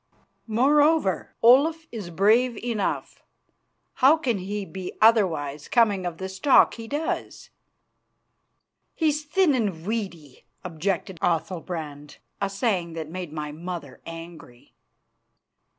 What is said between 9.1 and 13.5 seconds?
thin and weedy," objected Athalbrand, a saying that made